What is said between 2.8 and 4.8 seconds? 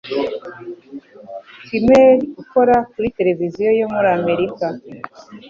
kuri televiziyo yo muri Amerika,